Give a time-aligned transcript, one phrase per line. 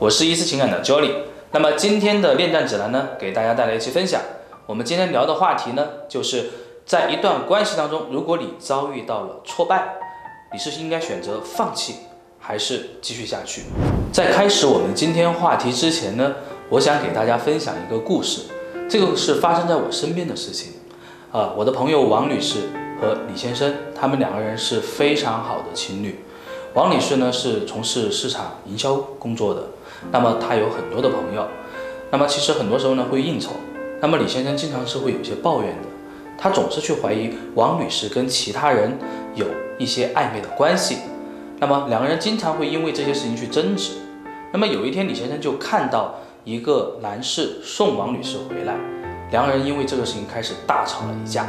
[0.00, 1.10] 我是一思情感的 Jolly。
[1.52, 4.18] 那么今天的恋战指南呢，给大家带来一期分享。
[4.64, 6.48] 我们今天聊的话题呢，就是
[6.86, 9.96] 在一段关系当中，如果你遭遇到了挫败，
[10.54, 11.96] 你是应该选择放弃，
[12.38, 13.64] 还是继续下去？
[14.10, 16.36] 在开始我们今天话题之前呢，
[16.70, 18.44] 我想给大家分享一个故事。
[18.88, 20.72] 这个是发生在我身边的事情。
[21.30, 22.70] 啊，我的朋友王女士
[23.02, 26.24] 和李先生，他们两个人是非常好的情侣。
[26.74, 29.62] 王女士呢是从事市场营销工作的，
[30.12, 31.46] 那么她有很多的朋友，
[32.10, 33.50] 那么其实很多时候呢会应酬。
[34.00, 35.88] 那么李先生经常是会有些抱怨的，
[36.38, 38.96] 他总是去怀疑王女士跟其他人
[39.34, 39.44] 有
[39.78, 40.98] 一些暧昧的关系。
[41.58, 43.92] 那么两个人经常会因为这些事情去争执。
[44.52, 48.74] 那么有一天，李先生就看到一个男士送王女士回来。
[49.30, 51.46] 两个人因为这个事情开始大吵了一架，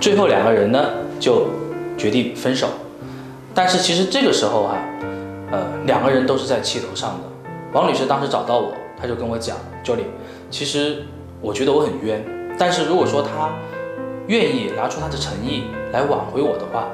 [0.00, 1.48] 最后两个人呢就
[1.98, 2.68] 决定分手。
[3.54, 4.78] 但是其实这个时候哈，
[5.50, 7.48] 呃，两个人都是在气头上的。
[7.72, 10.04] 王女士当时找到我，她就跟我讲，Jolly，
[10.50, 11.04] 其实
[11.40, 12.24] 我觉得我很冤，
[12.58, 13.50] 但是如果说他
[14.26, 16.88] 愿意拿出他的诚意来挽回我的话，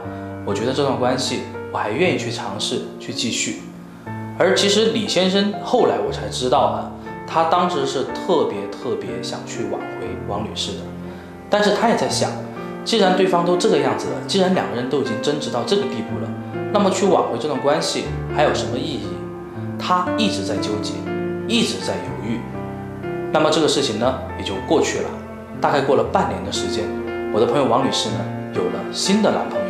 [0.44, 3.62] 我觉得这段关系我还愿意去尝试去继续。
[4.38, 6.92] 而其实李先生后来我才知道啊。
[7.28, 10.78] 他当时是特别特别想去挽回王女士的，
[11.50, 12.30] 但是他也在想，
[12.84, 16.30] 既然对方都这个样子了，既然两个人都已经争执到这个地步了，
[16.72, 19.08] 那么去挽回这段关系还有什么意义？
[19.78, 20.94] 他一直在纠结，
[21.46, 22.40] 一直在犹豫。
[23.32, 25.10] 那么这个事情呢，也就过去了。
[25.60, 26.84] 大概过了半年的时间，
[27.32, 28.16] 我的朋友王女士呢，
[28.54, 29.64] 有了新的男朋友。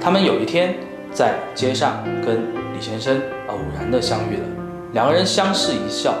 [0.00, 0.74] 他们有一天
[1.12, 2.36] 在街上跟
[2.74, 4.44] 李先生偶然的相遇了，
[4.92, 6.14] 两个人相视一笑。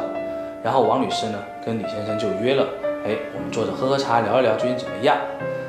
[0.62, 2.66] 然后王女士呢跟李先生就约了，
[3.06, 5.16] 哎，我们坐着喝喝茶，聊一聊最近怎么样。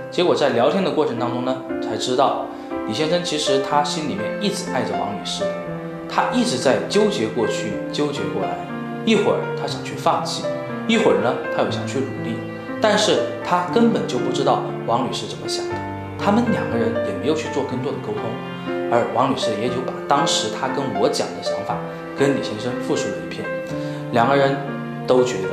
[0.10, 2.46] 结果在聊天的过程当中呢，才知道
[2.90, 5.44] 李先生其实他心里面一直爱着王女士，
[6.10, 8.58] 他一直在纠结过去，纠结过来。
[9.06, 10.44] 一会儿他想去放弃，
[10.88, 12.34] 一会儿呢他又想去努力，
[12.82, 15.76] 但是他根本就不知道王女士怎么想的。
[16.18, 18.24] 他们两个人也没有去做更多的沟通，
[18.92, 21.78] 而王女士也就把当时她跟我讲的想法
[22.18, 23.48] 跟李先生复述了一遍，
[24.12, 24.58] 两个人。
[25.08, 25.50] 都觉得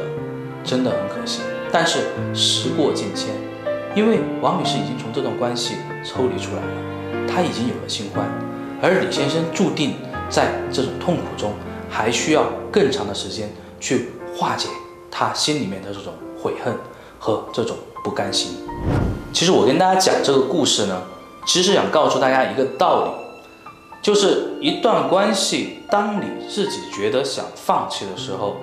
[0.63, 1.41] 真的很可惜，
[1.73, 2.01] 但是
[2.35, 3.31] 时过境迁，
[3.95, 6.69] 因为王女士已经从这段关系抽离出来了，
[7.37, 8.25] 他已经有了新欢，
[8.81, 9.97] 而李先生注定
[10.31, 11.53] 在这种痛苦中
[11.91, 14.71] 还需要更长的时间去化解
[15.11, 16.75] 他心里面的这种悔恨
[17.19, 18.57] 和这种不甘心。
[19.35, 21.03] 其实我跟大家讲这个故事呢，
[21.47, 23.11] 其实是想告诉大家一个道理，
[24.01, 28.57] 就是一段关系，当你自己觉得想放弃的时候。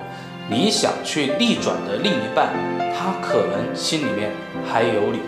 [0.49, 2.49] 你想去逆转的另一半，
[2.93, 4.29] 他可能心里面
[4.69, 5.19] 还有你，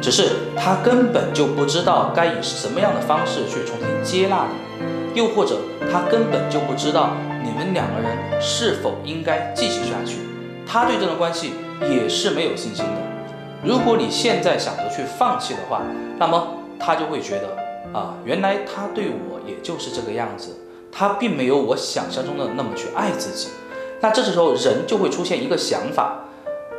[0.00, 5.58] 只是他根本就不知道该以什么样的方式去重新接纳你，又或者
[5.92, 7.10] 他根本就不知道
[7.44, 10.18] 你们两个人是否应该继续下去，
[10.66, 11.52] 他对这段关系
[11.82, 12.92] 也是没有信心的。
[13.62, 15.82] 如果你现在想着去放弃的话，
[16.18, 16.48] 那么
[16.78, 17.56] 他就会觉得
[17.92, 20.56] 啊，原来他对我也就是这个样子，
[20.90, 23.48] 他并没有我想象中的那么去爱自己。
[24.00, 26.24] 那这时候人就会出现一个想法，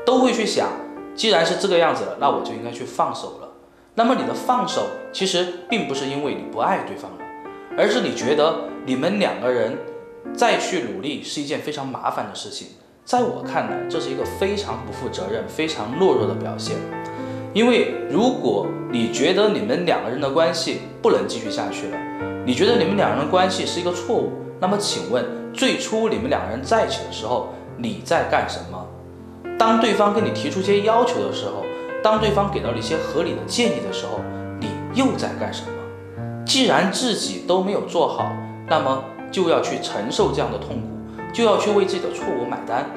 [0.04, 0.70] 都会去想，
[1.16, 3.50] 既然是这个样子了，那我就应该去放手了。
[3.96, 7.18] 那么你的放手其实并不是因为你不爱对方了，
[7.78, 9.78] 而是你觉得你们两个人
[10.34, 12.70] 再去努力是一件非常麻烦的事情。
[13.04, 16.78] 在我看来，这是一个非常不负责任、非常懦弱的表现。
[17.54, 21.98] 因为如果你觉得你们两个人的关系不能继续下去了，
[22.46, 25.26] 你觉得你们两人的关系是一个错误，那么请问？
[25.54, 28.88] 最初你们两个人在一起的时候，你在干什么？
[29.62, 31.64] 当对方跟你提出一些要求的时候，
[32.02, 34.20] 当对方给到你一些合理的建议的时候，
[34.60, 35.68] 你又在干什么？
[36.44, 38.32] 既然自己都没有做好，
[38.68, 40.88] 那么就要去承受这样的痛苦，
[41.32, 42.90] 就要去为自己的错误买单。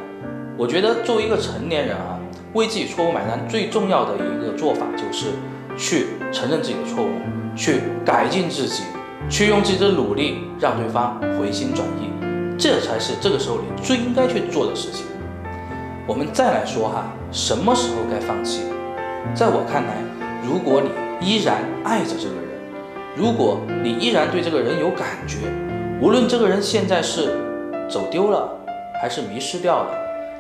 [0.56, 2.18] 我觉得作为一个成年人啊，
[2.54, 5.32] 为自己错误买单最重要的一个做法就是
[5.76, 7.10] 去承认自己的错误，
[7.54, 8.84] 去改进自己，
[9.28, 12.08] 去用自己的努力让对方回心转意。
[12.56, 15.04] 这才是这个时候你最应该去做的事情。
[16.06, 18.60] 我们再来说哈，什么时候该放弃？
[19.34, 19.96] 在我看来，
[20.46, 22.60] 如果你依然爱着这个人，
[23.16, 25.38] 如果你依然对这个人有感觉，
[26.02, 27.40] 无论这个人现在是
[27.88, 28.54] 走丢了
[29.00, 29.94] 还是迷失掉了，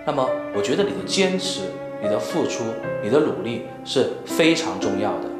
[0.04, 1.62] 那么我觉得你的坚持、
[2.02, 2.64] 你的付出、
[3.02, 5.30] 你的努力是非常重要的，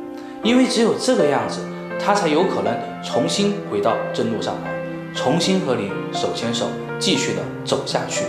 [0.43, 1.61] 因为只有这个样子，
[2.03, 4.73] 他才有可能重新回到正路上来。
[5.15, 6.67] 重新和你手牵手
[6.99, 8.25] 继续的走下去。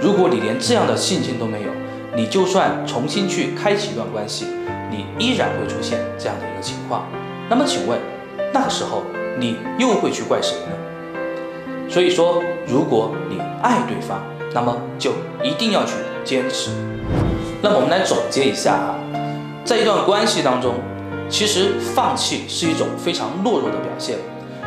[0.00, 1.68] 如果你连这样的信心都没有，
[2.16, 4.46] 你就算重新去开启一段关系，
[4.90, 7.04] 你依然会出现这样的一个情况。
[7.48, 7.98] 那么请问，
[8.52, 9.02] 那个时候
[9.38, 11.90] 你又会去怪谁呢？
[11.90, 14.22] 所以说，如果你爱对方，
[14.54, 15.12] 那么就
[15.42, 16.70] 一定要去坚持。
[17.60, 18.94] 那么我们来总结一下啊，
[19.64, 20.74] 在一段关系当中，
[21.28, 24.18] 其实放弃是一种非常懦弱的表现。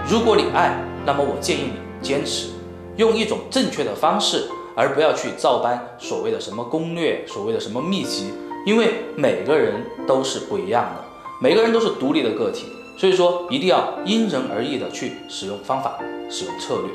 [0.09, 0.75] 如果你爱，
[1.05, 2.49] 那么我建议你坚持，
[2.97, 4.49] 用一种正确的方式，
[4.81, 8.33] 而不要去照搬所谓的什么攻略，所谓的什么秘籍，
[8.65, 11.03] 因为每个人都是不一样的，
[11.39, 12.65] 每个人都是独立的个体，
[12.97, 15.99] 所以说一定要因人而异的去使用方法，
[16.31, 16.89] 使用策略。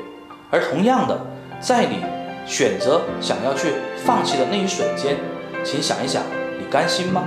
[0.51, 1.17] 而同样的，
[1.61, 2.03] 在你
[2.45, 3.69] 选择想要去
[4.03, 5.15] 放弃的那一瞬间。
[5.63, 6.23] 请想一想，
[6.59, 7.23] 你甘心吗？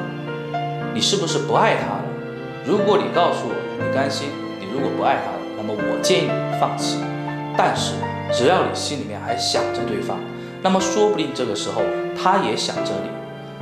[0.93, 2.05] 你是不是不爱他了？
[2.67, 4.29] 如果你告诉我你甘心，
[4.61, 6.99] 你如果不爱他了，那么我建议你放弃。
[7.57, 7.95] 但是
[8.31, 10.19] 只要你心里面还想着对方，
[10.63, 11.83] 那么说不定这个时候
[12.21, 13.11] 他也想着你。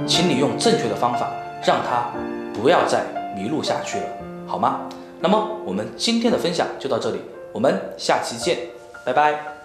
[0.07, 1.29] 请你用正确的方法，
[1.67, 2.13] 让他
[2.55, 3.05] 不要再
[3.37, 4.07] 迷路下去了，
[4.47, 4.89] 好吗？
[5.19, 7.21] 那么我们今天的分享就到这里，
[7.53, 8.59] 我们下期见，
[9.05, 9.58] 拜拜。